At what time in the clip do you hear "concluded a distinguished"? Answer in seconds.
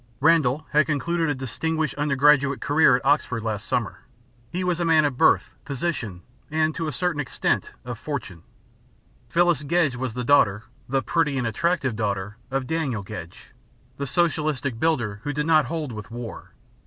0.87-1.93